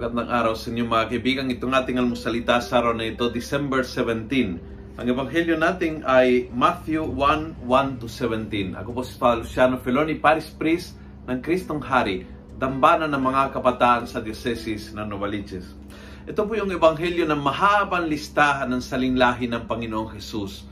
[0.00, 1.52] Magandang araw sa inyo mga kaibigan.
[1.52, 4.96] Itong ating almusalita sa araw na ito, December 17.
[4.96, 8.80] Ang ebanghelyo natin ay Matthew 1, 1 to 17.
[8.80, 10.96] Ako po si Father Luciano Feloni, Paris Priest
[11.28, 12.24] ng Kristong Hari,
[12.56, 15.76] dambana ng mga kabataan sa Diocese ng Novaliches.
[16.24, 20.64] Ito po yung ebanghelyo ng mahabang listahan ng salinglahi ng Panginoong Jesus.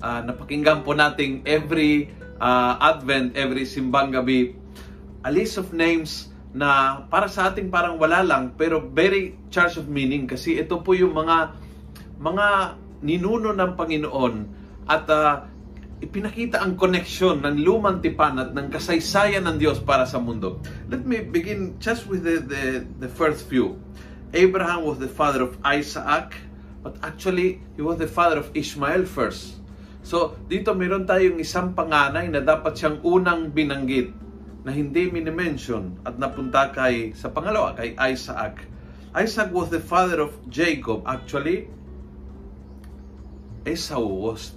[0.00, 2.08] Uh, napakinggan po natin every
[2.40, 4.56] uh, Advent, every simbang gabi,
[5.20, 9.86] a list of names na para sa ating parang wala lang pero very charged of
[9.86, 11.54] meaning kasi ito po yung mga
[12.18, 12.46] mga
[13.06, 14.34] ninuno ng Panginoon
[14.90, 15.46] at uh,
[16.00, 20.58] ipinakita ang connection ng lumang tipan at ng kasaysayan ng Diyos para sa mundo.
[20.88, 22.64] Let me begin just with the, the,
[22.98, 23.76] the first few.
[24.32, 26.32] Abraham was the father of Isaac,
[26.80, 29.60] but actually, he was the father of Ishmael first.
[30.00, 34.16] So, dito meron tayong isang panganay na dapat siyang unang binanggit
[34.60, 38.68] na hindi minimension at napunta kay sa pangalawa kay Isaac.
[39.16, 41.02] Isaac was the father of Jacob.
[41.08, 41.66] Actually,
[43.66, 44.54] Esau was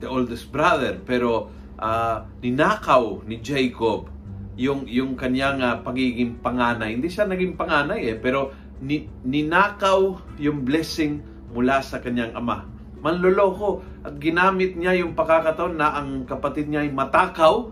[0.00, 4.08] the oldest brother pero uh, ninakaw ni Jacob
[4.56, 6.96] yung yung kanyang uh, pagiging panganay.
[6.96, 11.20] Hindi siya naging panganay eh, pero ni, ninakaw yung blessing
[11.52, 12.64] mula sa kanyang ama.
[13.00, 17.70] Manloloko at ginamit niya yung pagkakataon na ang kapatid niya ay matakaw.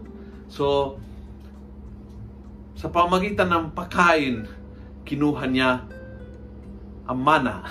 [0.52, 0.96] So,
[2.84, 4.44] sa pamagitan ng pagkain,
[5.08, 5.88] kinuha niya
[7.08, 7.64] ang mana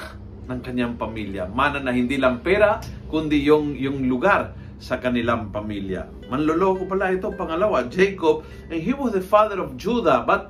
[0.50, 1.46] ng kanyang pamilya.
[1.54, 2.82] Mana na hindi lang pera,
[3.14, 6.10] kundi yung, yung lugar sa kanilang pamilya.
[6.34, 8.42] Manloloko pala ito, pangalawa, Jacob,
[8.74, 10.50] and he was the father of Judah, but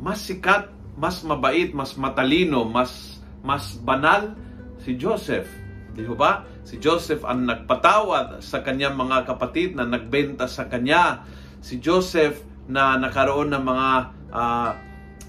[0.00, 4.40] mas sikat, mas mabait, mas matalino, mas mas banal
[4.80, 5.52] si Joseph.
[5.92, 6.48] Di ba?
[6.64, 11.28] Si Joseph ang nagpatawad sa kanyang mga kapatid na nagbenta sa kanya.
[11.60, 13.88] Si Joseph na nakaroon ng mga
[14.34, 14.70] uh,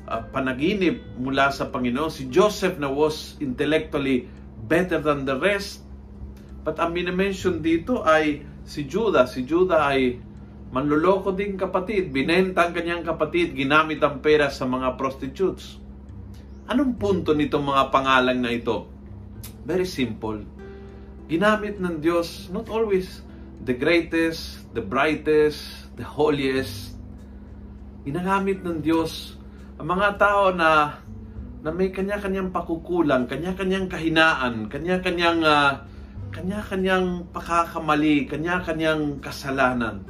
[0.08, 2.10] uh, panaginip mula sa Panginoon.
[2.10, 4.26] Si Joseph na was intellectually
[4.66, 5.86] better than the rest.
[6.66, 9.30] But ang minimension dito ay si Judah.
[9.30, 10.20] Si Judah ay
[10.74, 12.12] manluloko din kapatid.
[12.12, 13.56] Binenta ang kanyang kapatid.
[13.56, 15.80] Ginamit ang pera sa mga prostitutes.
[16.68, 18.92] Anong punto nitong mga pangalan na ito?
[19.64, 20.44] Very simple.
[21.32, 23.24] Ginamit ng Diyos not always
[23.64, 25.64] the greatest, the brightest,
[25.96, 26.97] the holiest,
[28.08, 29.36] ginagamit ng Diyos
[29.76, 30.96] ang mga tao na
[31.60, 35.84] na may kanya-kanyang pakukulang, kanya-kanyang kahinaan, kanya-kanyang uh,
[36.32, 40.08] kanya-kanyang pakakamali, kanya-kanyang kasalanan.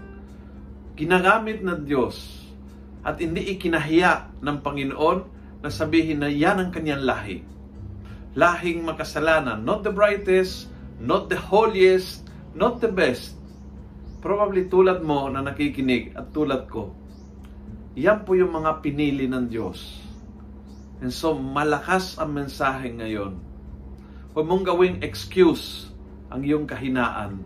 [0.94, 2.46] Ginagamit ng Diyos
[3.02, 5.20] at hindi ikinahiya ng Panginoon
[5.66, 7.42] na sabihin na yan ang kanyang lahi.
[8.38, 10.70] Lahing makasalanan, not the brightest,
[11.02, 13.34] not the holiest, not the best.
[14.22, 17.07] Probably tulad mo na nakikinig at tulad ko
[17.98, 20.06] yan po yung mga pinili ng Diyos.
[21.02, 23.42] And so, malakas ang mensahe ngayon.
[24.38, 25.90] Huwag mong gawing excuse
[26.30, 27.42] ang iyong kahinaan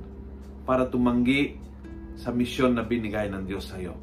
[0.67, 1.56] para tumanggi
[2.19, 3.95] sa misyon na binigay ng Diyos sa iyo.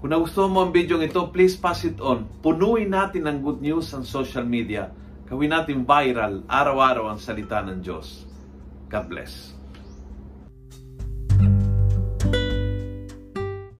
[0.00, 2.24] Kung nagustuhan mo ang video ito, please pass it on.
[2.40, 4.88] Punuin natin ng good news ang social media.
[5.28, 8.24] Gawin natin viral, araw-araw ang salita ng Diyos.
[8.88, 9.59] God bless.